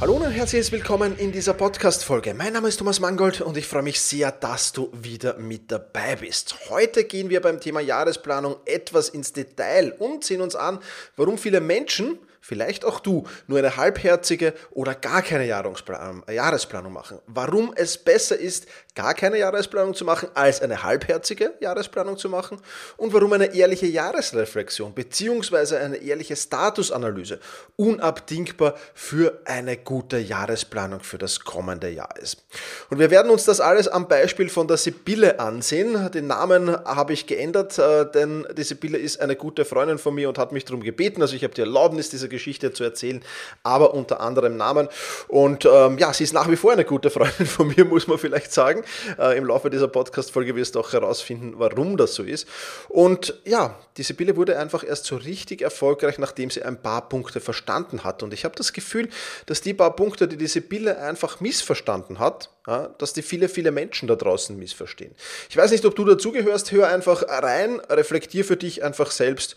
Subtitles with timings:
[0.00, 2.32] Hallo und herzlich willkommen in dieser Podcast-Folge.
[2.32, 6.14] Mein Name ist Thomas Mangold und ich freue mich sehr, dass du wieder mit dabei
[6.14, 6.54] bist.
[6.70, 10.78] Heute gehen wir beim Thema Jahresplanung etwas ins Detail und sehen uns an,
[11.16, 17.18] warum viele Menschen vielleicht auch du, nur eine halbherzige oder gar keine äh, Jahresplanung machen.
[17.26, 22.60] Warum es besser ist, gar keine Jahresplanung zu machen, als eine halbherzige Jahresplanung zu machen
[22.96, 25.76] und warum eine ehrliche Jahresreflexion bzw.
[25.76, 27.38] eine ehrliche Statusanalyse
[27.76, 32.44] unabdingbar für eine gute Jahresplanung für das kommende Jahr ist.
[32.90, 36.10] Und wir werden uns das alles am Beispiel von der Sibylle ansehen.
[36.10, 40.28] Den Namen habe ich geändert, äh, denn die Sibylle ist eine gute Freundin von mir
[40.28, 43.22] und hat mich darum gebeten, also ich habe die Erlaubnis, diese Geschichte zu erzählen,
[43.62, 44.88] aber unter anderem Namen.
[45.28, 48.18] Und ähm, ja, sie ist nach wie vor eine gute Freundin von mir, muss man
[48.18, 48.84] vielleicht sagen.
[49.18, 52.46] Äh, Im Laufe dieser Podcast-Folge wirst du auch herausfinden, warum das so ist.
[52.88, 57.40] Und ja, die Sibylle wurde einfach erst so richtig erfolgreich, nachdem sie ein paar Punkte
[57.40, 58.22] verstanden hat.
[58.22, 59.08] Und ich habe das Gefühl,
[59.46, 62.50] dass die paar Punkte, die die Sibylle einfach missverstanden hat,
[62.98, 65.14] dass die viele, viele Menschen da draußen missverstehen.
[65.48, 69.56] Ich weiß nicht, ob du dazugehörst, hör einfach rein, reflektier für dich einfach selbst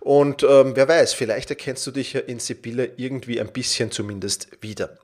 [0.00, 4.48] und ähm, wer weiß, vielleicht erkennst du dich ja in Sibylle irgendwie ein bisschen zumindest
[4.60, 4.98] wieder.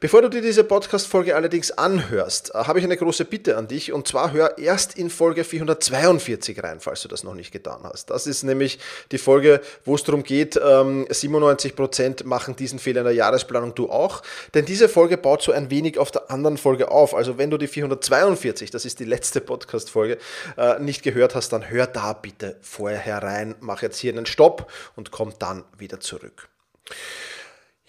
[0.00, 3.92] Bevor du dir diese Podcast-Folge allerdings anhörst, äh, habe ich eine große Bitte an dich
[3.92, 8.10] und zwar hör erst in Folge 442 rein, falls du das noch nicht getan hast.
[8.10, 8.78] Das ist nämlich
[9.12, 13.90] die Folge, wo es darum geht, 97% ähm, machen diesen Fehler in der Jahresplanung, du
[13.90, 14.22] auch.
[14.54, 17.14] Denn diese Folge baut so ein wenig auf der anderen Folge auf.
[17.14, 20.18] Also wenn du die 442, das ist die letzte Podcast-Folge,
[20.56, 24.70] äh, nicht gehört hast, dann hör da bitte vorher herein, mach jetzt hier einen Stopp
[24.96, 26.48] und komm dann wieder zurück.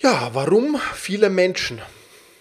[0.03, 1.81] Ja, warum viele Menschen,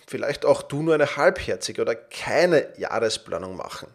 [0.08, 3.86] vielleicht auch du nur eine halbherzige oder keine Jahresplanung machen?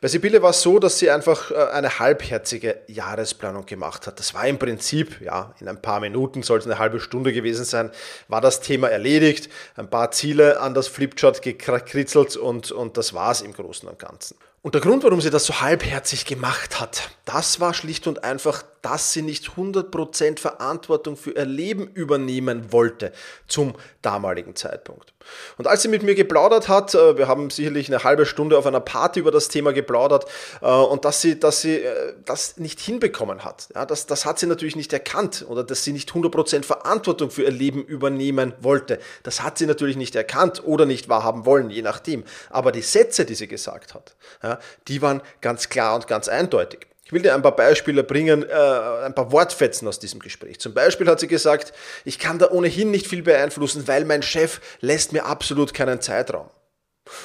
[0.00, 4.18] Bei Sibylle war es so, dass sie einfach äh, eine halbherzige Jahresplanung gemacht hat.
[4.18, 7.66] Das war im Prinzip, ja, in ein paar Minuten, soll es eine halbe Stunde gewesen
[7.66, 7.90] sein,
[8.28, 13.32] war das Thema erledigt, ein paar Ziele an das Flipchart gekritzelt und, und das war
[13.32, 14.38] es im Großen und Ganzen.
[14.68, 18.62] Und der Grund, warum sie das so halbherzig gemacht hat, das war schlicht und einfach,
[18.82, 23.12] dass sie nicht 100% Verantwortung für ihr Leben übernehmen wollte
[23.46, 25.14] zum damaligen Zeitpunkt.
[25.56, 28.66] Und als sie mit mir geplaudert hat, äh, wir haben sicherlich eine halbe Stunde auf
[28.66, 30.26] einer Party über das Thema geplaudert,
[30.62, 34.38] äh, und dass sie, dass sie äh, das nicht hinbekommen hat, ja, das, das hat
[34.38, 38.98] sie natürlich nicht erkannt oder dass sie nicht 100% Verantwortung für ihr Leben übernehmen wollte.
[39.22, 42.24] Das hat sie natürlich nicht erkannt oder nicht wahrhaben wollen, je nachdem.
[42.48, 44.57] Aber die Sätze, die sie gesagt hat, ja,
[44.88, 46.86] die waren ganz klar und ganz eindeutig.
[47.04, 50.60] Ich will dir ein paar Beispiele bringen, äh, ein paar Wortfetzen aus diesem Gespräch.
[50.60, 51.72] Zum Beispiel hat sie gesagt,
[52.04, 56.50] ich kann da ohnehin nicht viel beeinflussen, weil mein Chef lässt mir absolut keinen Zeitraum.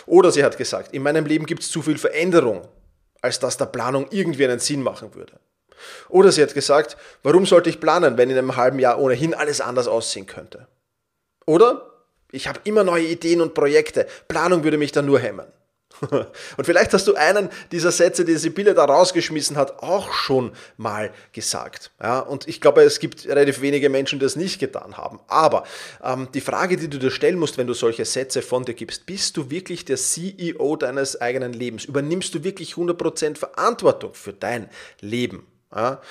[0.06, 2.66] Oder sie hat gesagt, in meinem Leben gibt es zu viel Veränderung,
[3.22, 5.34] als dass der Planung irgendwie einen Sinn machen würde.
[6.08, 9.60] Oder sie hat gesagt, warum sollte ich planen, wenn in einem halben Jahr ohnehin alles
[9.60, 10.68] anders aussehen könnte?
[11.46, 11.90] Oder
[12.32, 15.46] ich habe immer neue Ideen und Projekte, Planung würde mich dann nur hemmen.
[16.58, 21.12] Und vielleicht hast du einen dieser Sätze, die Sibylle da rausgeschmissen hat, auch schon mal
[21.32, 21.92] gesagt.
[22.02, 25.20] Ja, und ich glaube, es gibt relativ wenige Menschen, die das nicht getan haben.
[25.28, 25.64] Aber
[26.04, 29.06] ähm, die Frage, die du dir stellen musst, wenn du solche Sätze von dir gibst,
[29.06, 31.86] bist du wirklich der CEO deines eigenen Lebens?
[31.86, 34.70] Übernimmst du wirklich 100% Verantwortung für dein
[35.00, 35.48] Leben?
[35.74, 36.02] Ja?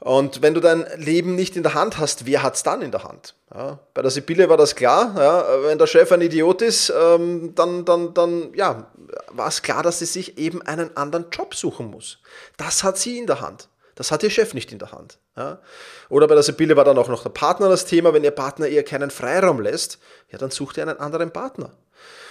[0.00, 2.92] Und wenn du dein Leben nicht in der Hand hast, wer hat es dann in
[2.92, 3.34] der Hand?
[3.52, 5.14] Ja, bei der Sibylle war das klar.
[5.16, 8.90] Ja, wenn der Chef ein Idiot ist, ähm, dann, dann, dann ja,
[9.32, 12.18] war es klar, dass sie sich eben einen anderen Job suchen muss.
[12.56, 13.68] Das hat sie in der Hand.
[13.96, 15.18] Das hat ihr Chef nicht in der Hand.
[15.36, 15.58] Ja.
[16.08, 18.14] Oder bei der Sibylle war dann auch noch der Partner das Thema.
[18.14, 19.98] Wenn ihr Partner ihr keinen Freiraum lässt,
[20.30, 21.72] ja, dann sucht ihr einen anderen Partner.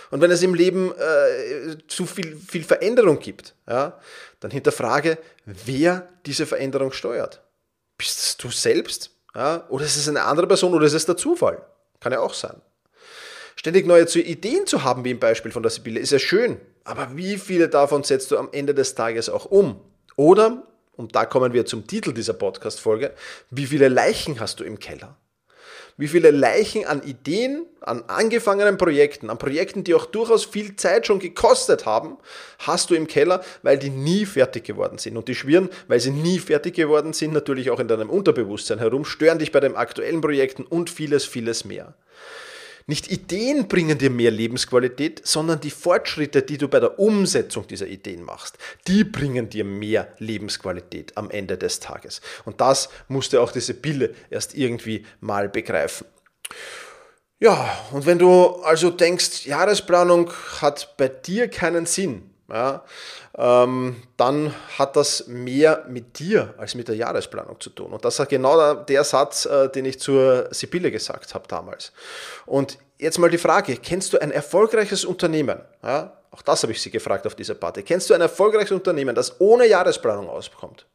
[0.09, 3.99] Und wenn es im Leben äh, zu viel, viel Veränderung gibt, ja,
[4.39, 7.41] dann hinterfrage, wer diese Veränderung steuert.
[7.97, 9.11] Bist es du selbst?
[9.35, 9.65] Ja?
[9.69, 11.65] Oder ist es eine andere Person oder ist es der Zufall?
[11.99, 12.61] Kann ja auch sein.
[13.55, 16.61] Ständig neue Ideen zu haben, wie im Beispiel von der Sibylle, ist ja schön.
[16.83, 19.81] Aber wie viele davon setzt du am Ende des Tages auch um?
[20.15, 20.63] Oder,
[20.95, 23.13] und da kommen wir zum Titel dieser Podcast-Folge,
[23.49, 25.17] wie viele Leichen hast du im Keller?
[25.97, 31.07] Wie viele Leichen an Ideen, an angefangenen Projekten, an Projekten, die auch durchaus viel Zeit
[31.07, 32.17] schon gekostet haben,
[32.59, 35.17] hast du im Keller, weil die nie fertig geworden sind.
[35.17, 39.05] Und die schwirren, weil sie nie fertig geworden sind, natürlich auch in deinem Unterbewusstsein herum,
[39.05, 41.95] stören dich bei den aktuellen Projekten und vieles, vieles mehr.
[42.89, 47.87] Nicht Ideen bringen dir mehr Lebensqualität, sondern die Fortschritte, die du bei der Umsetzung dieser
[47.87, 48.57] Ideen machst,
[48.87, 52.21] die bringen dir mehr Lebensqualität am Ende des Tages.
[52.45, 56.07] Und das musste auch diese Pille erst irgendwie mal begreifen.
[57.39, 60.31] Ja, und wenn du also denkst, Jahresplanung
[60.61, 62.83] hat bei dir keinen Sinn, ja,
[63.37, 67.91] ähm, dann hat das mehr mit dir als mit der Jahresplanung zu tun.
[67.91, 71.91] Und das ist genau der, Satz, äh, den ich zur Sibylle gesagt habe damals.
[72.45, 75.59] Und jetzt mal die Frage, kennst du ein erfolgreiches Unternehmen?
[75.83, 77.83] Ja, auch das habe ich sie gefragt auf dieser Party.
[77.83, 80.85] Kennst du ein erfolgreiches Unternehmen, das ohne Jahresplanung auskommt?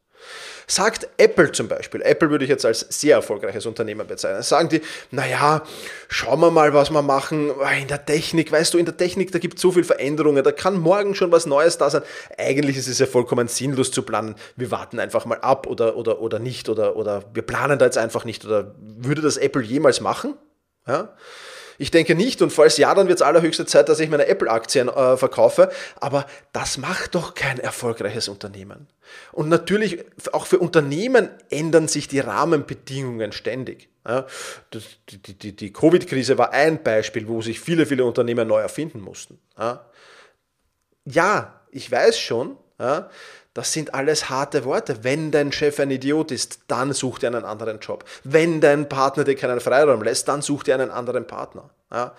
[0.67, 4.81] Sagt Apple zum Beispiel, Apple würde ich jetzt als sehr erfolgreiches Unternehmen bezeichnen, sagen die,
[5.11, 5.63] naja,
[6.07, 8.51] schauen wir mal, was wir machen in der Technik.
[8.51, 11.31] Weißt du, in der Technik, da gibt es so viele Veränderungen, da kann morgen schon
[11.31, 12.03] was Neues da sein.
[12.37, 14.35] Eigentlich ist es ja vollkommen sinnlos zu planen.
[14.55, 17.97] Wir warten einfach mal ab oder, oder, oder nicht oder, oder wir planen da jetzt
[17.97, 18.45] einfach nicht.
[18.45, 20.35] Oder würde das Apple jemals machen?
[20.87, 21.13] Ja?
[21.77, 24.89] Ich denke nicht und falls ja, dann wird es allerhöchste Zeit, dass ich meine Apple-Aktien
[24.89, 25.71] äh, verkaufe.
[25.99, 28.87] Aber das macht doch kein erfolgreiches Unternehmen.
[29.31, 33.89] Und natürlich, auch für Unternehmen ändern sich die Rahmenbedingungen ständig.
[34.05, 34.25] Ja,
[34.73, 39.39] die, die, die Covid-Krise war ein Beispiel, wo sich viele, viele Unternehmen neu erfinden mussten.
[39.57, 39.85] Ja,
[41.05, 43.09] ja ich weiß schon, ja,
[43.53, 45.03] das sind alles harte Worte.
[45.03, 48.03] Wenn dein Chef ein Idiot ist, dann such dir einen anderen Job.
[48.23, 51.69] Wenn dein Partner dir keinen Freiraum lässt, dann such dir einen anderen Partner.
[51.91, 52.15] Ja,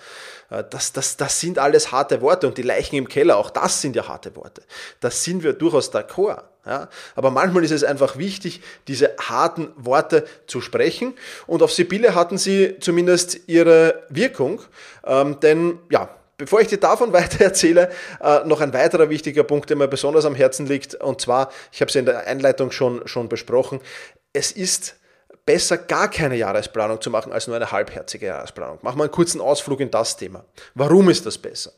[0.51, 3.81] äh, das, das, das sind alles harte Worte und die Leichen im Keller, auch das
[3.81, 4.62] sind ja harte Worte.
[5.00, 6.43] Das sind wir durchaus d'accord.
[6.67, 11.14] Ja, aber manchmal ist es einfach wichtig, diese harten Worte zu sprechen.
[11.47, 14.62] Und auf Sibylle hatten sie zumindest ihre Wirkung.
[15.05, 16.09] Ähm, denn ja,
[16.45, 17.91] Bevor ich dir davon weiter erzähle,
[18.23, 20.95] äh, noch ein weiterer wichtiger Punkt, der mir besonders am Herzen liegt.
[20.97, 23.81] Und zwar, ich habe es in der Einleitung schon, schon besprochen,
[24.35, 24.97] es ist
[25.47, 28.79] besser, gar keine Jahresplanung zu machen, als nur eine halbherzige Jahresplanung.
[28.83, 30.45] Machen wir einen kurzen Ausflug in das Thema.
[30.75, 31.73] Warum ist das besser?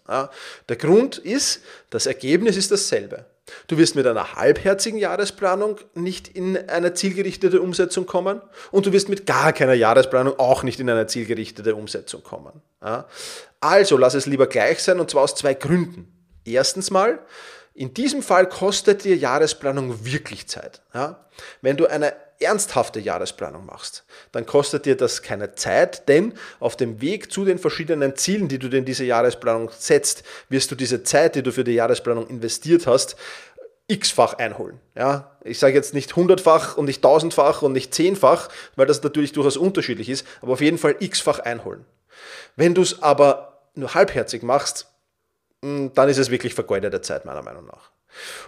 [0.69, 3.25] Der Grund ist, das Ergebnis ist dasselbe.
[3.69, 8.41] Du wirst mit einer halbherzigen Jahresplanung nicht in eine zielgerichtete Umsetzung kommen
[8.73, 12.61] und du wirst mit gar keiner Jahresplanung auch nicht in eine zielgerichtete Umsetzung kommen.
[13.61, 16.13] Also lass es lieber gleich sein und zwar aus zwei Gründen.
[16.45, 17.21] Erstens mal,
[17.77, 20.81] in diesem Fall kostet dir Jahresplanung wirklich Zeit.
[20.95, 21.27] Ja?
[21.61, 27.01] Wenn du eine ernsthafte Jahresplanung machst, dann kostet dir das keine Zeit, denn auf dem
[27.01, 31.03] Weg zu den verschiedenen Zielen, die du dir in diese Jahresplanung setzt, wirst du diese
[31.03, 33.17] Zeit, die du für die Jahresplanung investiert hast,
[33.89, 34.81] x-fach einholen.
[34.95, 39.33] Ja, ich sage jetzt nicht hundertfach und nicht tausendfach und nicht zehnfach, weil das natürlich
[39.33, 41.85] durchaus unterschiedlich ist, aber auf jeden Fall x-fach einholen.
[42.57, 44.87] Wenn du es aber nur halbherzig machst,
[45.63, 47.91] dann ist es wirklich vergeudete Zeit, meiner Meinung nach.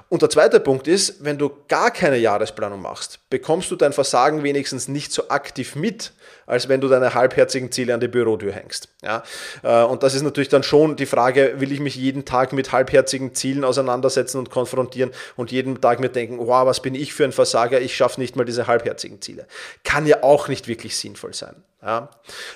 [0.09, 4.43] Und der zweite Punkt ist, wenn du gar keine Jahresplanung machst, bekommst du dein Versagen
[4.43, 6.13] wenigstens nicht so aktiv mit,
[6.47, 8.89] als wenn du deine halbherzigen Ziele an die Bürotür hängst.
[9.03, 9.23] Ja?
[9.63, 12.73] Äh, und das ist natürlich dann schon die Frage, will ich mich jeden Tag mit
[12.73, 17.25] halbherzigen Zielen auseinandersetzen und konfrontieren und jeden Tag mir denken, wow, was bin ich für
[17.25, 19.47] ein Versager, ich schaffe nicht mal diese halbherzigen Ziele.
[19.85, 21.63] Kann ja auch nicht wirklich sinnvoll sein.
[21.89, 22.11] Ja,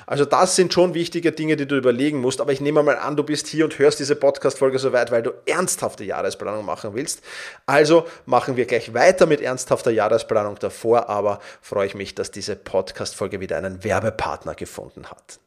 [0.07, 3.17] also das sind schon wichtige Dinge, die du überlegen musst, aber ich nehme mal an,
[3.17, 7.23] du bist hier und hörst diese Podcast-Folge so weit, weil du ernsthafte Jahresplanung machen willst.
[7.65, 10.57] Also machen wir gleich weiter mit ernsthafter Jahresplanung.
[10.61, 15.39] Davor aber freue ich mich, dass diese Podcast-Folge wieder einen Werbepartner gefunden hat.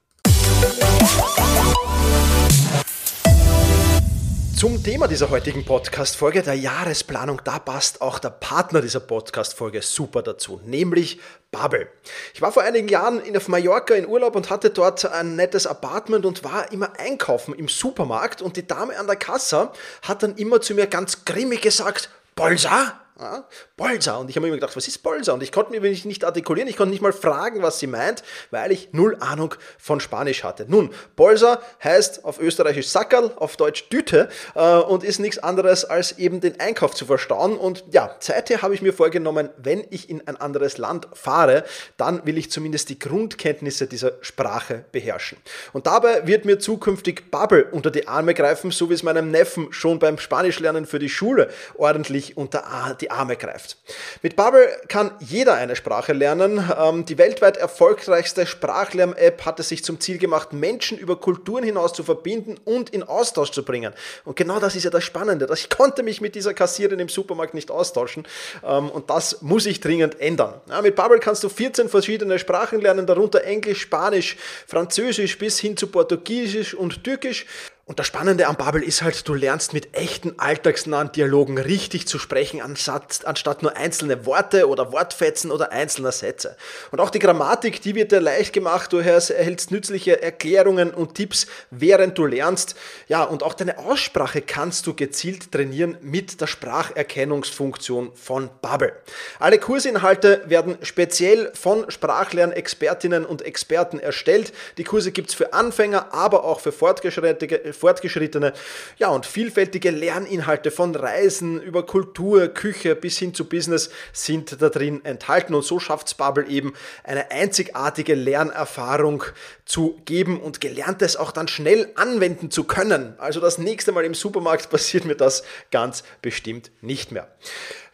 [4.55, 10.21] Zum Thema dieser heutigen Podcast-Folge, der Jahresplanung, da passt auch der Partner dieser Podcast-Folge super
[10.21, 11.19] dazu, nämlich
[11.51, 11.89] Bubble.
[12.33, 15.67] Ich war vor einigen Jahren in, auf Mallorca in Urlaub und hatte dort ein nettes
[15.67, 18.41] Apartment und war immer einkaufen im Supermarkt.
[18.41, 19.71] Und die Dame an der Kasse
[20.03, 24.17] hat dann immer zu mir ganz grimmig gesagt, Bolsa, ja, Bolsa.
[24.17, 25.33] Und ich habe mir immer gedacht, was ist Bolsa?
[25.33, 28.71] Und ich konnte mir nicht artikulieren, ich konnte nicht mal fragen, was sie meint, weil
[28.71, 30.65] ich null Ahnung von Spanisch hatte.
[30.67, 36.17] Nun, Bolsa heißt auf Österreichisch Sackerl, auf Deutsch Düte äh, und ist nichts anderes als
[36.17, 37.57] eben den Einkauf zu verstauen.
[37.57, 41.63] Und ja, seither habe ich mir vorgenommen, wenn ich in ein anderes Land fahre,
[41.97, 45.37] dann will ich zumindest die Grundkenntnisse dieser Sprache beherrschen.
[45.71, 49.71] Und dabei wird mir zukünftig Bubble unter die Arme greifen, so wie es meinem Neffen
[49.71, 52.63] schon beim Spanischlernen für die Schule ordentlich unter
[52.99, 53.77] die die Arme greift.
[54.23, 56.71] Mit Bubble kann jeder eine Sprache lernen.
[56.75, 61.93] Ähm, die weltweit erfolgreichste Sprachlern-App hat es sich zum Ziel gemacht, Menschen über Kulturen hinaus
[61.93, 63.93] zu verbinden und in Austausch zu bringen.
[64.23, 65.47] Und genau das ist ja das Spannende.
[65.53, 68.27] Ich konnte mich mit dieser Kassiererin im Supermarkt nicht austauschen
[68.63, 70.55] ähm, und das muss ich dringend ändern.
[70.81, 74.35] mit Bubble kannst du 14 verschiedene Sprachen lernen, darunter Englisch, Spanisch,
[74.65, 77.45] Französisch bis hin zu Portugiesisch und Türkisch.
[77.87, 82.17] Und das Spannende am Bubble ist halt, du lernst mit echten alltagsnahen Dialogen richtig zu
[82.17, 86.57] sprechen, anstatt nur einzelne Worte oder Wortfetzen oder einzelner Sätze.
[86.89, 88.91] Und auch die Grammatik, die wird dir leicht gemacht.
[88.91, 92.73] Du erhältst nützliche Erklärungen und Tipps, während du lernst.
[93.07, 98.93] Ja, und auch deine Aussprache kannst du gezielt trainieren mit der Spracherkennungsfunktion von Bubble.
[99.37, 104.53] Alle Kursinhalte werden speziell von Sprachlernexpertinnen und Experten erstellt.
[104.79, 108.53] Die Kurse gibt's für Anfänger, aber auch für Fortgeschrittene fortgeschrittene
[108.97, 114.69] ja, und vielfältige Lerninhalte von Reisen über Kultur, Küche bis hin zu Business sind da
[114.69, 115.53] drin enthalten.
[115.53, 119.23] Und so schafft Bubble eben eine einzigartige Lernerfahrung
[119.65, 123.15] zu geben und Gelerntes auch dann schnell anwenden zu können.
[123.17, 127.27] Also das nächste Mal im Supermarkt passiert mir das ganz bestimmt nicht mehr.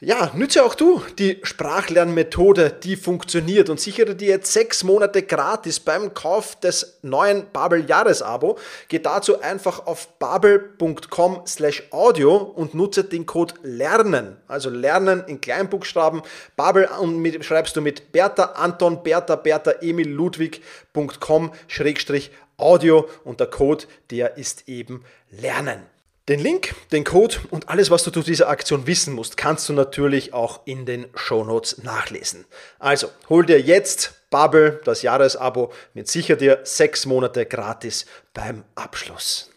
[0.03, 5.79] Ja, nütze auch du die Sprachlernmethode, die funktioniert und sichere dir jetzt sechs Monate gratis
[5.79, 8.57] beim Kauf des neuen Babel Jahresabo.
[8.87, 15.39] Geh dazu einfach auf babel.com slash audio und nutze den Code LERNEN, also Lernen in
[15.39, 16.23] Kleinbuchstaben.
[16.55, 23.39] Babel und mit, schreibst du mit Bertha Anton Bertha Bertha Emil Ludwig.com schrägstrich Audio und
[23.39, 26.00] der Code, der ist eben Lernen.
[26.29, 29.73] Den Link, den Code und alles, was du zu dieser Aktion wissen musst, kannst du
[29.73, 32.45] natürlich auch in den Show Notes nachlesen.
[32.77, 39.49] Also, hol dir jetzt Bubble, das Jahresabo, mit sicher dir sechs Monate gratis beim Abschluss.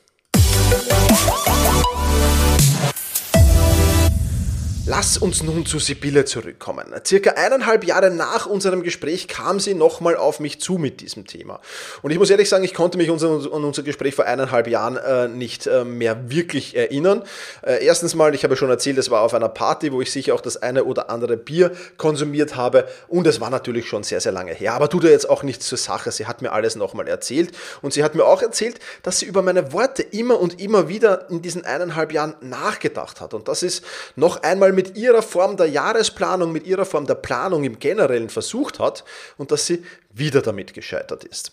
[4.86, 6.92] Lass uns nun zu Sibylle zurückkommen.
[7.06, 11.60] Circa eineinhalb Jahre nach unserem Gespräch kam sie nochmal auf mich zu mit diesem Thema.
[12.02, 15.26] Und ich muss ehrlich sagen, ich konnte mich an unser Gespräch vor eineinhalb Jahren äh,
[15.26, 17.22] nicht äh, mehr wirklich erinnern.
[17.62, 20.34] Äh, erstens mal, ich habe schon erzählt, es war auf einer Party, wo ich sicher
[20.34, 22.86] auch das eine oder andere Bier konsumiert habe.
[23.08, 24.74] Und es war natürlich schon sehr, sehr lange her.
[24.74, 26.12] Aber tut ja jetzt auch nichts zur Sache.
[26.12, 27.56] Sie hat mir alles nochmal erzählt.
[27.80, 31.30] Und sie hat mir auch erzählt, dass sie über meine Worte immer und immer wieder
[31.30, 33.32] in diesen eineinhalb Jahren nachgedacht hat.
[33.32, 33.82] Und das ist
[34.14, 38.78] noch einmal mit ihrer Form der Jahresplanung, mit ihrer Form der Planung im Generellen versucht
[38.78, 39.04] hat
[39.38, 41.52] und dass sie wieder damit gescheitert ist.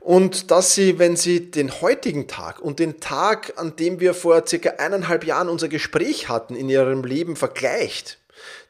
[0.00, 4.46] Und dass sie, wenn sie den heutigen Tag und den Tag, an dem wir vor
[4.46, 8.18] circa eineinhalb Jahren unser Gespräch hatten, in ihrem Leben vergleicht,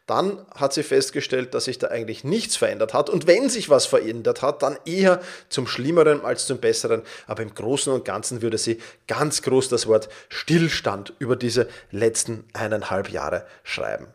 [0.06, 3.08] dann hat sie festgestellt, dass sich da eigentlich nichts verändert hat.
[3.08, 7.02] Und wenn sich was verändert hat, dann eher zum Schlimmeren als zum Besseren.
[7.26, 12.44] Aber im Großen und Ganzen würde sie ganz groß das Wort Stillstand über diese letzten
[12.52, 14.08] eineinhalb Jahre schreiben.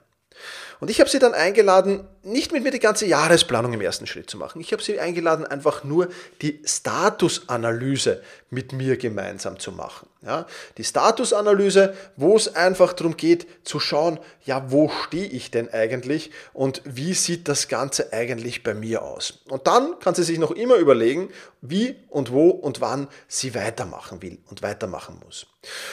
[0.79, 4.29] Und ich habe sie dann eingeladen, nicht mit mir die ganze Jahresplanung im ersten Schritt
[4.29, 4.60] zu machen.
[4.60, 6.10] Ich habe sie eingeladen, einfach nur
[6.41, 10.07] die Statusanalyse mit mir gemeinsam zu machen.
[10.25, 10.46] Ja,
[10.77, 16.31] die Statusanalyse, wo es einfach darum geht zu schauen, ja, wo stehe ich denn eigentlich
[16.53, 19.39] und wie sieht das Ganze eigentlich bei mir aus.
[19.48, 21.29] Und dann kann sie sich noch immer überlegen,
[21.62, 25.46] wie und wo und wann sie weitermachen will und weitermachen muss.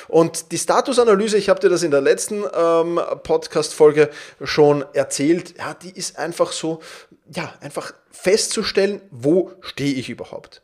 [0.09, 4.11] Und die Statusanalyse, ich habe dir das in der letzten ähm, Podcast-Folge
[4.43, 6.81] schon erzählt, ja, die ist einfach so,
[7.33, 10.63] ja, einfach festzustellen, wo stehe ich überhaupt.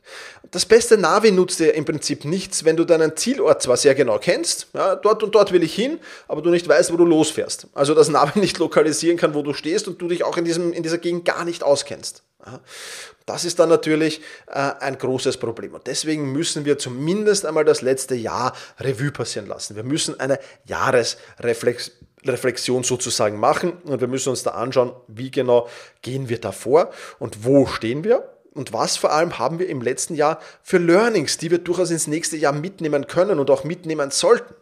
[0.50, 4.18] Das beste Navi nutzt dir im Prinzip nichts, wenn du deinen Zielort zwar sehr genau
[4.18, 7.68] kennst, ja, dort und dort will ich hin, aber du nicht weißt, wo du losfährst.
[7.74, 10.72] Also das Navi nicht lokalisieren kann, wo du stehst und du dich auch in, diesem,
[10.72, 12.24] in dieser Gegend gar nicht auskennst.
[13.26, 15.74] Das ist dann natürlich äh, ein großes Problem.
[15.74, 19.76] Und deswegen müssen wir zumindest einmal das letzte Jahr Revue passieren lassen.
[19.76, 21.94] Wir müssen eine Jahresreflexion
[22.84, 25.68] sozusagen machen und wir müssen uns da anschauen, wie genau
[26.02, 29.80] gehen wir da vor und wo stehen wir und was vor allem haben wir im
[29.80, 34.10] letzten Jahr für Learnings, die wir durchaus ins nächste Jahr mitnehmen können und auch mitnehmen
[34.10, 34.54] sollten.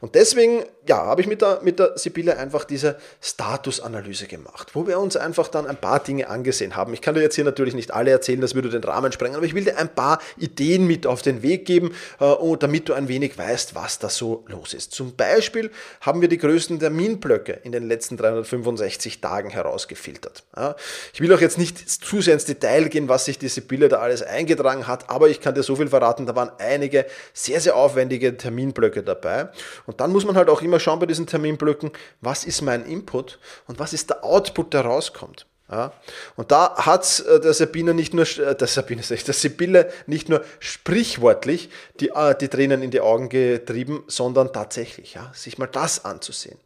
[0.00, 4.86] Und deswegen ja, habe ich mit der, mit der Sibylle einfach diese Statusanalyse gemacht, wo
[4.86, 6.92] wir uns einfach dann ein paar Dinge angesehen haben.
[6.92, 9.46] Ich kann dir jetzt hier natürlich nicht alle erzählen, das würde den Rahmen sprengen, aber
[9.46, 13.08] ich will dir ein paar Ideen mit auf den Weg geben, äh, damit du ein
[13.08, 14.92] wenig weißt, was da so los ist.
[14.92, 15.70] Zum Beispiel
[16.02, 20.44] haben wir die größten Terminblöcke in den letzten 365 Tagen herausgefiltert.
[21.12, 23.98] Ich will auch jetzt nicht zu sehr ins Detail gehen, was sich die Sibylle da
[23.98, 27.76] alles eingetragen hat, aber ich kann dir so viel verraten, da waren einige sehr, sehr
[27.76, 29.13] aufwendige Terminblöcke dabei.
[29.86, 31.90] Und dann muss man halt auch immer schauen bei diesen Terminblöcken,
[32.20, 35.46] was ist mein Input und was ist der Output, der rauskommt.
[35.74, 35.92] Ja,
[36.36, 40.28] und da hat äh, der Sabine nicht nur, äh, der Sabine ich, der Sibylle nicht
[40.28, 45.66] nur sprichwortlich die, äh, die Tränen in die Augen getrieben, sondern tatsächlich, ja, sich mal
[45.66, 46.58] das anzusehen.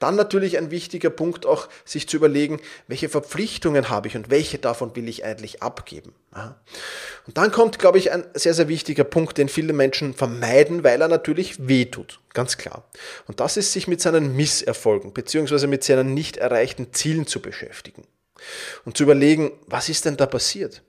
[0.00, 4.58] Dann natürlich ein wichtiger Punkt auch, sich zu überlegen, welche Verpflichtungen habe ich und welche
[4.58, 6.12] davon will ich eigentlich abgeben.
[6.34, 6.56] Ja.
[7.28, 11.00] Und dann kommt, glaube ich, ein sehr, sehr wichtiger Punkt, den viele Menschen vermeiden, weil
[11.00, 12.18] er natürlich wehtut.
[12.34, 12.82] Ganz klar.
[13.28, 18.02] Und das ist, sich mit seinen Misserfolgen beziehungsweise mit seinen nicht erreichten Zielen zu beschäftigen
[18.84, 20.82] und zu überlegen, was ist denn da passiert?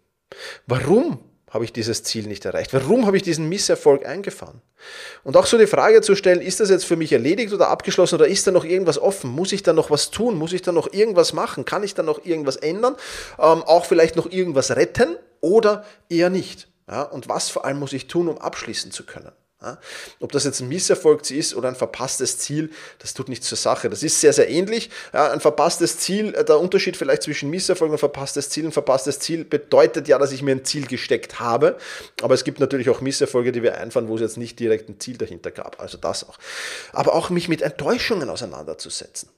[0.65, 2.73] Warum habe ich dieses Ziel nicht erreicht?
[2.73, 4.61] Warum habe ich diesen Misserfolg eingefahren?
[5.23, 8.15] Und auch so die Frage zu stellen, ist das jetzt für mich erledigt oder abgeschlossen
[8.15, 9.31] oder ist da noch irgendwas offen?
[9.31, 10.35] Muss ich da noch was tun?
[10.35, 11.63] Muss ich da noch irgendwas machen?
[11.63, 12.95] Kann ich da noch irgendwas ändern?
[13.39, 16.67] Ähm, auch vielleicht noch irgendwas retten oder eher nicht?
[16.89, 19.31] Ja, und was vor allem muss ich tun, um abschließen zu können?
[20.19, 23.89] Ob das jetzt ein Misserfolg ist oder ein verpasstes Ziel, das tut nichts zur Sache.
[23.89, 24.91] Das ist sehr, sehr ähnlich.
[25.13, 28.65] Ja, ein verpasstes Ziel, äh, der Unterschied vielleicht zwischen Misserfolg und verpasstes Ziel.
[28.65, 31.77] Ein verpasstes Ziel bedeutet ja, dass ich mir ein Ziel gesteckt habe.
[32.21, 34.99] Aber es gibt natürlich auch Misserfolge, die wir einfahren, wo es jetzt nicht direkt ein
[34.99, 35.79] Ziel dahinter gab.
[35.81, 36.37] Also das auch.
[36.93, 39.29] Aber auch mich mit Enttäuschungen auseinanderzusetzen.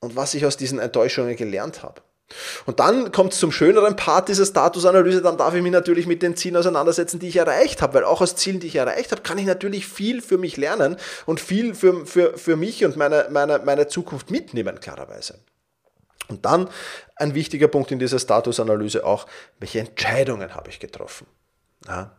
[0.00, 2.02] Und was ich aus diesen Enttäuschungen gelernt habe.
[2.66, 6.22] Und dann kommt es zum schöneren Part dieser Statusanalyse, dann darf ich mich natürlich mit
[6.22, 9.22] den Zielen auseinandersetzen, die ich erreicht habe, weil auch aus Zielen, die ich erreicht habe,
[9.22, 13.28] kann ich natürlich viel für mich lernen und viel für, für, für mich und meine,
[13.30, 15.38] meine, meine Zukunft mitnehmen, klarerweise.
[16.28, 16.68] Und dann
[17.16, 19.26] ein wichtiger Punkt in dieser Statusanalyse auch,
[19.58, 21.26] welche Entscheidungen habe ich getroffen?
[21.86, 22.14] Ja.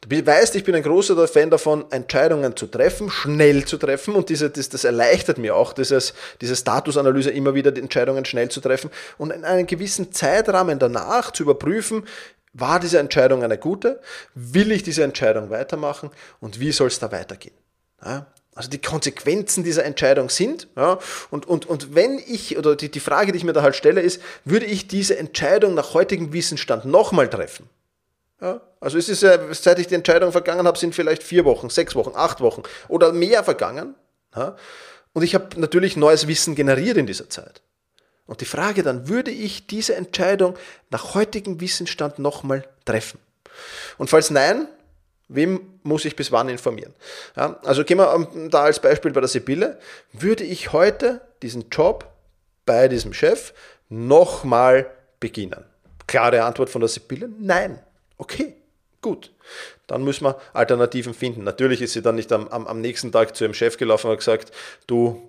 [0.00, 4.28] Du weißt, ich bin ein großer Fan davon, Entscheidungen zu treffen, schnell zu treffen und
[4.28, 8.60] diese, das, das erleichtert mir auch, dieses, diese Statusanalyse immer wieder, die Entscheidungen schnell zu
[8.60, 12.04] treffen und in einem gewissen Zeitrahmen danach zu überprüfen,
[12.54, 14.00] war diese Entscheidung eine gute?
[14.34, 16.10] Will ich diese Entscheidung weitermachen?
[16.40, 17.54] Und wie soll es da weitergehen?
[18.04, 20.68] Ja, also die Konsequenzen dieser Entscheidung sind.
[20.76, 20.98] Ja,
[21.30, 24.00] und, und, und wenn ich, oder die, die Frage, die ich mir da halt stelle,
[24.00, 27.68] ist, würde ich diese Entscheidung nach heutigem Wissensstand nochmal treffen?
[28.40, 31.70] Ja, also es ist ja, seit ich die Entscheidung vergangen habe, sind vielleicht vier Wochen,
[31.70, 33.94] sechs Wochen, acht Wochen oder mehr vergangen.
[35.12, 37.62] Und ich habe natürlich neues Wissen generiert in dieser Zeit.
[38.26, 40.54] Und die Frage dann, würde ich diese Entscheidung
[40.90, 43.18] nach heutigem Wissensstand nochmal treffen?
[43.96, 44.68] Und falls nein,
[45.28, 46.94] wem muss ich bis wann informieren?
[47.36, 49.78] Ja, also gehen wir da als Beispiel bei der Sibylle.
[50.12, 52.06] Würde ich heute diesen Job
[52.66, 53.54] bei diesem Chef
[53.88, 55.64] nochmal beginnen?
[56.06, 57.82] Klare Antwort von der Sibylle, nein.
[58.18, 58.54] Okay,
[59.02, 59.32] gut.
[59.86, 61.44] Dann müssen wir Alternativen finden.
[61.44, 64.52] Natürlich ist sie dann nicht am, am, nächsten Tag zu ihrem Chef gelaufen und gesagt,
[64.86, 65.28] du,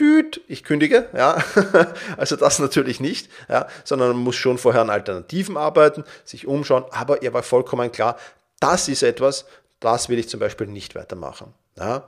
[0.00, 1.42] düt, ich kündige, ja,
[2.16, 6.84] also das natürlich nicht, ja, sondern man muss schon vorher an Alternativen arbeiten, sich umschauen,
[6.90, 8.16] aber ihr war vollkommen klar,
[8.60, 9.46] das ist etwas,
[9.80, 11.52] das will ich zum Beispiel nicht weitermachen.
[11.78, 12.02] Ja.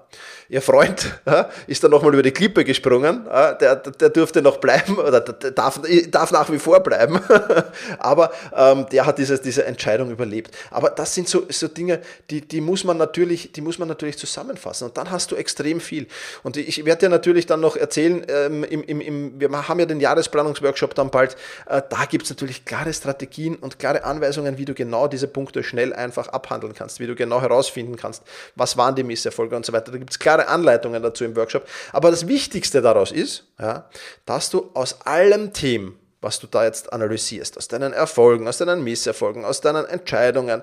[0.49, 3.25] Ihr Freund ja, ist dann nochmal über die Klippe gesprungen.
[3.27, 7.21] Ja, der, der durfte noch bleiben oder der darf, darf nach wie vor bleiben.
[8.01, 10.53] Aber ähm, der hat diese, diese Entscheidung überlebt.
[10.73, 14.19] Aber das sind so, so Dinge, die, die, muss man natürlich, die muss man natürlich
[14.19, 14.89] zusammenfassen.
[14.89, 16.09] Und dann hast du extrem viel.
[16.43, 19.87] Und ich werde dir natürlich dann noch erzählen, ähm, im, im, im, wir haben ja
[19.87, 21.37] den Jahresplanungsworkshop dann bald.
[21.69, 25.63] Äh, da gibt es natürlich klare Strategien und klare Anweisungen, wie du genau diese Punkte
[25.63, 28.25] schnell einfach abhandeln kannst, wie du genau herausfinden kannst,
[28.57, 29.93] was waren die Misserfolge und so weiter.
[29.93, 31.67] Da gibt es klare Anleitungen dazu im Workshop.
[31.93, 33.89] Aber das Wichtigste daraus ist, ja,
[34.27, 38.83] dass du aus allem Themen, was du da jetzt analysierst, aus deinen Erfolgen, aus deinen
[38.83, 40.63] Misserfolgen, aus deinen Entscheidungen,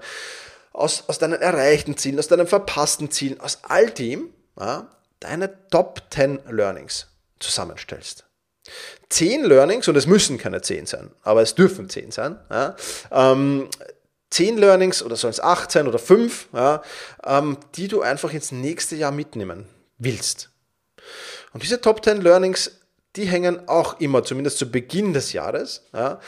[0.74, 4.88] aus, aus deinen erreichten Zielen, aus deinen verpassten Zielen, aus all dem ja,
[5.20, 7.08] deine Top 10 Learnings
[7.40, 8.26] zusammenstellst.
[9.10, 12.76] Zehn Learnings, und es müssen keine zehn sein, aber es dürfen zehn sein, ja,
[13.12, 13.70] ähm,
[14.30, 16.82] zehn Learnings oder sollen es acht sein oder fünf, ja,
[17.26, 19.66] ähm, die du einfach ins nächste Jahr mitnehmen
[19.98, 20.50] willst.
[21.54, 22.80] Und diese Top 10 Learnings,
[23.16, 26.20] die hängen auch immer, zumindest zu Beginn des Jahres, ja,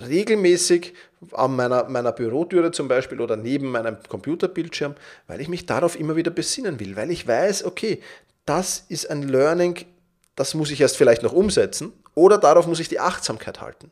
[0.00, 0.94] regelmäßig
[1.32, 4.94] an meiner, meiner Bürotüre zum Beispiel oder neben meinem Computerbildschirm,
[5.26, 8.00] weil ich mich darauf immer wieder besinnen will, weil ich weiß, okay,
[8.44, 9.86] das ist ein Learning,
[10.34, 13.90] das muss ich erst vielleicht noch umsetzen oder darauf muss ich die Achtsamkeit halten.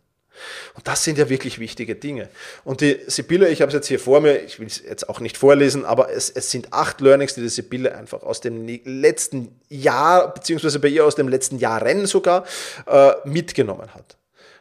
[0.74, 2.28] Und das sind ja wirklich wichtige Dinge.
[2.64, 5.20] Und die Sibylle, ich habe es jetzt hier vor mir, ich will es jetzt auch
[5.20, 9.60] nicht vorlesen, aber es, es sind acht Learnings, die die Sibylle einfach aus dem letzten
[9.68, 12.44] Jahr, beziehungsweise bei ihr aus dem letzten Jahren sogar,
[12.86, 14.16] äh, mitgenommen hat.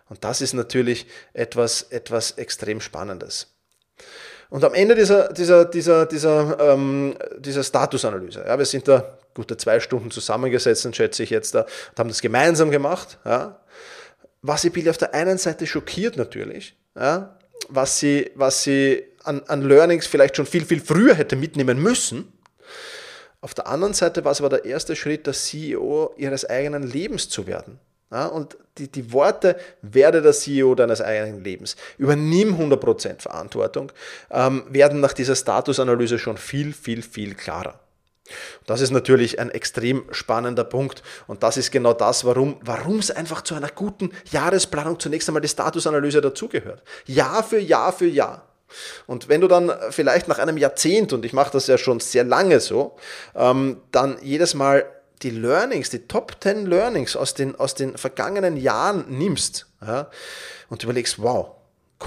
[0.09, 3.47] Und das ist natürlich etwas, etwas extrem Spannendes.
[4.49, 9.55] Und am Ende dieser, dieser, dieser, dieser, ähm, dieser Statusanalyse, ja, wir sind da gute
[9.55, 13.60] zwei Stunden zusammengesetzt, schätze ich jetzt da, und haben das gemeinsam gemacht, ja,
[14.41, 17.37] was Sibylle auf der einen Seite schockiert natürlich, ja,
[17.69, 22.31] was sie, was sie an, an Learnings vielleicht schon viel, viel früher hätte mitnehmen müssen.
[23.39, 27.29] Auf der anderen Seite war es aber der erste Schritt, der CEO ihres eigenen Lebens
[27.29, 27.79] zu werden.
[28.11, 33.91] Ja, und die, die Worte, werde der CEO deines eigenen Lebens, übernimm 100% Verantwortung,
[34.29, 37.79] ähm, werden nach dieser Statusanalyse schon viel, viel, viel klarer.
[38.65, 43.11] Das ist natürlich ein extrem spannender Punkt und das ist genau das, warum, warum es
[43.11, 46.83] einfach zu einer guten Jahresplanung zunächst einmal die Statusanalyse dazugehört.
[47.05, 48.47] Jahr für Jahr für Jahr.
[49.05, 52.23] Und wenn du dann vielleicht nach einem Jahrzehnt, und ich mache das ja schon sehr
[52.23, 52.95] lange so,
[53.35, 54.85] ähm, dann jedes Mal
[55.23, 60.09] die Learnings, die Top 10 Learnings aus den, aus den vergangenen Jahren nimmst ja,
[60.69, 61.51] und überlegst, wow,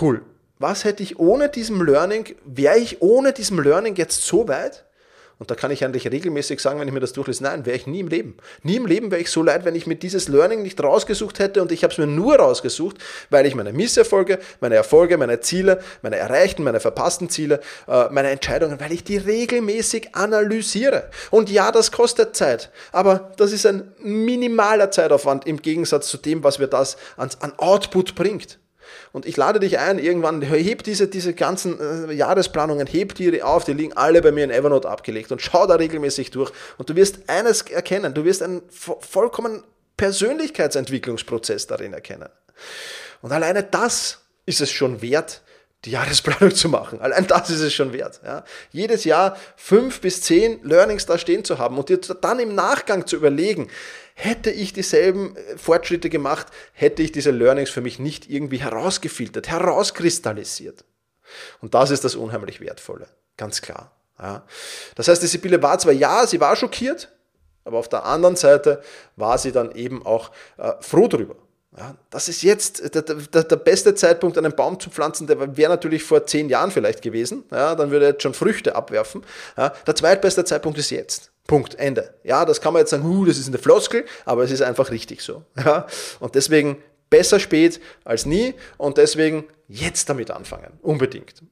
[0.01, 0.23] cool,
[0.59, 4.85] was hätte ich ohne diesem Learning, wäre ich ohne diesem Learning jetzt so weit?
[5.38, 7.87] Und da kann ich eigentlich regelmäßig sagen, wenn ich mir das durchlese, nein, wäre ich
[7.87, 8.37] nie im Leben.
[8.62, 11.61] Nie im Leben wäre ich so leid, wenn ich mir dieses Learning nicht rausgesucht hätte
[11.61, 12.99] und ich habe es mir nur rausgesucht,
[13.31, 18.31] weil ich meine Misserfolge, meine Erfolge, meine Ziele, meine erreichten, meine verpassten Ziele, äh, meine
[18.31, 21.11] Entscheidungen, weil ich die regelmäßig analysiere.
[21.31, 26.44] Und ja, das kostet Zeit, aber das ist ein minimaler Zeitaufwand im Gegensatz zu dem,
[26.44, 28.59] was mir das an Output bringt.
[29.14, 33.64] Und ich lade dich ein, irgendwann, heb diese, diese ganzen äh, Jahresplanungen, heb die auf,
[33.64, 36.50] die liegen alle bei mir in Evernote abgelegt und schau da regelmäßig durch.
[36.79, 39.62] Und du wirst eines erkennen, du wirst einen vollkommen
[39.96, 42.29] Persönlichkeitsentwicklungsprozess darin erkennen.
[43.22, 45.42] Und alleine das ist es schon wert,
[45.85, 47.00] die Jahresplanung zu machen.
[47.00, 48.20] Allein das ist es schon wert.
[48.24, 48.42] Ja.
[48.72, 53.07] Jedes Jahr fünf bis zehn Learnings da stehen zu haben und dir dann im Nachgang
[53.07, 53.70] zu überlegen,
[54.14, 59.48] hätte ich dieselben äh, Fortschritte gemacht, hätte ich diese Learnings für mich nicht irgendwie herausgefiltert,
[59.48, 60.85] herauskristallisiert.
[61.61, 63.92] Und das ist das unheimlich Wertvolle, ganz klar.
[64.18, 64.46] Ja.
[64.94, 67.12] Das heißt, die Sibylle war zwar ja, sie war schockiert,
[67.64, 68.83] aber auf der anderen Seite
[69.16, 71.37] war sie dann eben auch äh, froh darüber.
[71.77, 75.71] Ja, das ist jetzt der, der, der, beste Zeitpunkt, einen Baum zu pflanzen, der wäre
[75.71, 77.45] natürlich vor zehn Jahren vielleicht gewesen.
[77.51, 79.25] Ja, dann würde er jetzt schon Früchte abwerfen.
[79.57, 81.33] Ja, der zweitbeste Zeitpunkt ist jetzt.
[81.47, 82.15] Punkt, Ende.
[82.23, 84.91] Ja, das kann man jetzt sagen, uh, das ist eine Floskel, aber es ist einfach
[84.91, 85.43] richtig so.
[85.57, 85.87] Ja,
[86.21, 90.79] und deswegen besser spät als nie und deswegen jetzt damit anfangen.
[90.81, 91.43] Unbedingt.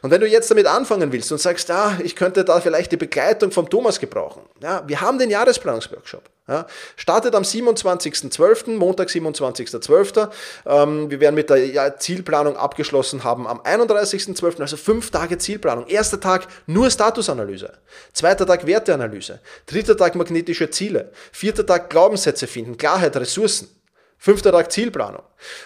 [0.00, 2.96] Und wenn du jetzt damit anfangen willst und sagst, ah, ich könnte da vielleicht die
[2.96, 4.42] Begleitung vom Thomas gebrauchen.
[4.62, 6.22] Ja, wir haben den Jahresplanungsworkshop.
[6.48, 10.30] Ja, startet am 27.12., Montag, 27.12.
[10.64, 15.88] Ähm, wir werden mit der Zielplanung abgeschlossen haben am 31.12., also fünf Tage Zielplanung.
[15.88, 17.72] Erster Tag nur Statusanalyse.
[18.12, 19.40] Zweiter Tag Werteanalyse.
[19.66, 21.10] Dritter Tag magnetische Ziele.
[21.32, 23.68] Vierter Tag Glaubenssätze finden, Klarheit, Ressourcen.
[24.16, 25.24] Fünfter Tag Zielplanung.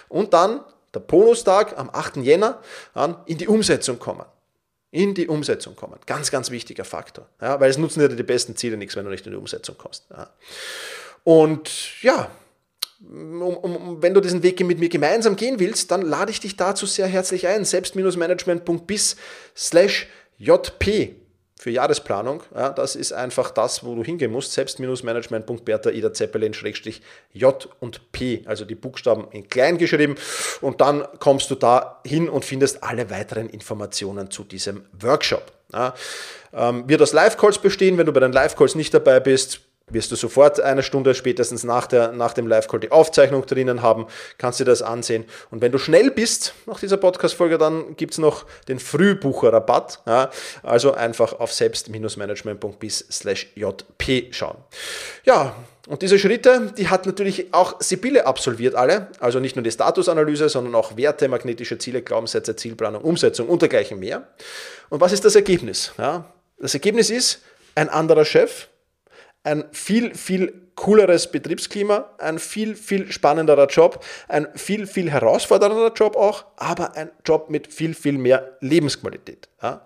[0.09, 0.61] Und dann
[0.93, 2.17] der Bonustag am 8.
[2.17, 2.61] Jänner
[2.93, 4.25] an, in die Umsetzung kommen.
[4.91, 5.97] In die Umsetzung kommen.
[6.05, 7.27] Ganz, ganz wichtiger Faktor.
[7.39, 9.77] Ja, weil es nutzen dir die besten Ziele nichts, wenn du nicht in die Umsetzung
[9.77, 10.05] kommst.
[10.09, 10.29] Ja.
[11.23, 12.29] Und ja,
[13.09, 16.55] um, um, wenn du diesen Weg mit mir gemeinsam gehen willst, dann lade ich dich
[16.55, 17.65] dazu sehr herzlich ein.
[17.65, 19.15] Selbst-management.bis
[19.55, 21.15] slash jp
[21.61, 24.51] für Jahresplanung, ja, das ist einfach das, wo du hingehen musst.
[24.53, 26.53] Selbst-management.bertha Ida Zeppelin
[27.33, 30.15] J und P, also die Buchstaben in klein geschrieben.
[30.61, 35.51] Und dann kommst du da hin und findest alle weiteren Informationen zu diesem Workshop.
[35.71, 35.93] Ja,
[36.51, 37.95] ähm, wird aus Live-Calls bestehen.
[37.99, 41.87] Wenn du bei den Live-Calls nicht dabei bist, wirst du sofort eine Stunde spätestens nach,
[41.87, 45.25] der, nach dem Live-Call die Aufzeichnung drinnen haben, kannst dir das ansehen.
[45.49, 50.01] Und wenn du schnell bist nach dieser Podcast-Folge, dann gibt es noch den Frühbucherrabatt.
[50.05, 50.29] Ja,
[50.63, 53.23] also einfach auf selbst-management.bis
[53.55, 54.57] jp schauen.
[55.25, 55.55] Ja,
[55.87, 59.07] und diese Schritte, die hat natürlich auch Sibylle absolviert, alle.
[59.19, 63.99] Also nicht nur die Statusanalyse, sondern auch Werte, magnetische Ziele, Glaubenssätze, Zielplanung, Umsetzung und dergleichen
[63.99, 64.27] mehr.
[64.89, 65.91] Und was ist das Ergebnis?
[65.97, 66.25] Ja,
[66.59, 67.41] das Ergebnis ist
[67.73, 68.67] ein anderer Chef,
[69.43, 76.15] ein viel, viel cooleres Betriebsklima, ein viel, viel spannenderer Job, ein viel, viel herausfordernder Job
[76.15, 79.49] auch, aber ein Job mit viel, viel mehr Lebensqualität.
[79.61, 79.85] Ja.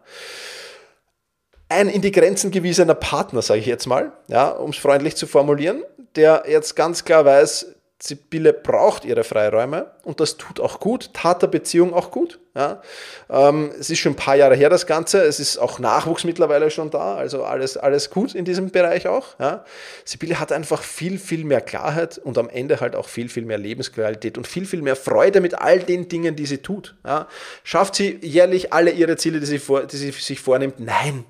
[1.68, 5.26] Ein in die Grenzen gewiesener Partner, sage ich jetzt mal, ja, um es freundlich zu
[5.26, 5.84] formulieren,
[6.16, 11.42] der jetzt ganz klar weiß, Sibylle braucht ihre Freiräume und das tut auch gut, tat
[11.42, 12.40] der Beziehung auch gut.
[12.54, 12.82] Ja.
[13.30, 16.70] Ähm, es ist schon ein paar Jahre her das Ganze, es ist auch Nachwuchs mittlerweile
[16.72, 19.40] schon da, also alles, alles gut in diesem Bereich auch.
[19.40, 19.64] Ja.
[20.04, 23.58] Sibylle hat einfach viel, viel mehr Klarheit und am Ende halt auch viel, viel mehr
[23.58, 26.96] Lebensqualität und viel, viel mehr Freude mit all den Dingen, die sie tut.
[27.06, 27.28] Ja.
[27.64, 30.82] Schafft sie jährlich alle ihre Ziele, die sie, vor, die sie sich vornimmt?
[30.82, 31.24] Nein,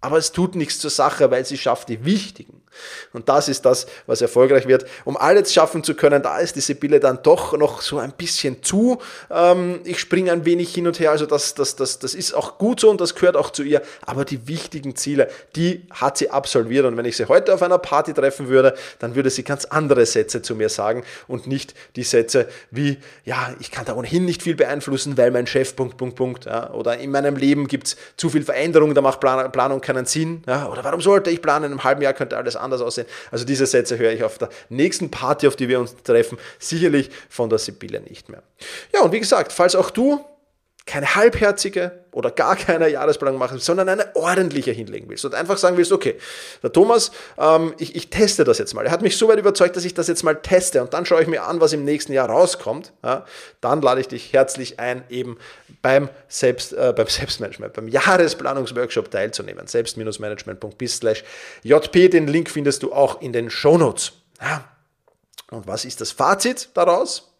[0.00, 2.57] aber es tut nichts zur Sache, weil sie schafft die wichtigen.
[3.12, 4.86] Und das ist das, was erfolgreich wird.
[5.04, 8.62] Um alles schaffen zu können, da ist die Sibylle dann doch noch so ein bisschen
[8.62, 8.98] zu.
[9.30, 12.58] Ähm, ich springe ein wenig hin und her, also das, das, das, das ist auch
[12.58, 13.82] gut so und das gehört auch zu ihr.
[14.04, 16.84] Aber die wichtigen Ziele, die hat sie absolviert.
[16.84, 20.06] Und wenn ich sie heute auf einer Party treffen würde, dann würde sie ganz andere
[20.06, 24.42] Sätze zu mir sagen und nicht die Sätze wie, ja, ich kann da ohnehin nicht
[24.42, 26.44] viel beeinflussen, weil mein Chef, Punkt, Punkt, Punkt.
[26.44, 30.42] Ja, oder in meinem Leben gibt es zu viel Veränderung, da macht Planung keinen Sinn.
[30.46, 31.66] Ja, oder warum sollte ich planen?
[31.66, 33.06] In einem halben Jahr könnte alles anders aussehen.
[33.30, 37.10] Also diese Sätze höre ich auf der nächsten Party, auf die wir uns treffen, sicherlich
[37.28, 38.42] von der Sibylle nicht mehr.
[38.92, 40.24] Ja, und wie gesagt, falls auch du
[40.88, 45.76] keine halbherzige oder gar keine Jahresplanung machen, sondern eine ordentliche hinlegen willst und einfach sagen
[45.76, 46.16] willst, okay,
[46.62, 48.86] der Thomas, ähm, ich, ich, teste das jetzt mal.
[48.86, 51.22] Er hat mich so weit überzeugt, dass ich das jetzt mal teste und dann schaue
[51.22, 52.92] ich mir an, was im nächsten Jahr rauskommt.
[53.04, 53.26] Ja,
[53.60, 55.36] dann lade ich dich herzlich ein, eben
[55.82, 59.66] beim, Selbst, äh, beim Selbstmanagement, beim Jahresplanungsworkshop teilzunehmen.
[59.66, 61.00] Selbst-management.bis
[61.62, 64.12] jp, den Link findest du auch in den Shownotes.
[64.40, 64.64] Ja.
[65.50, 67.34] Und was ist das Fazit daraus?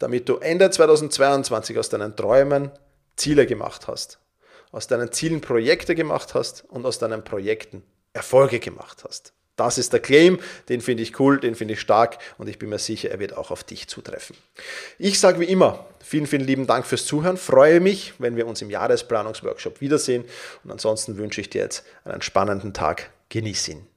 [0.00, 2.72] Damit du Ende 2022 aus deinen Träumen
[3.14, 4.18] Ziele gemacht hast,
[4.72, 9.32] aus deinen Zielen Projekte gemacht hast und aus deinen Projekten Erfolge gemacht hast.
[9.54, 10.38] Das ist der Claim,
[10.70, 13.36] den finde ich cool, den finde ich stark und ich bin mir sicher, er wird
[13.36, 14.34] auch auf dich zutreffen.
[14.98, 17.36] Ich sage wie immer, vielen, vielen lieben Dank fürs Zuhören.
[17.36, 20.24] Freue mich, wenn wir uns im Jahresplanungsworkshop wiedersehen
[20.64, 23.10] und ansonsten wünsche ich dir jetzt einen spannenden Tag.
[23.28, 23.89] Genieß ihn.